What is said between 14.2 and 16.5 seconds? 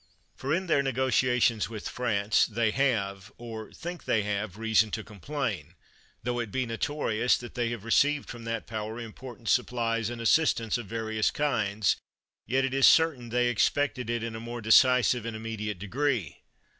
in a more decisive and immediate degree.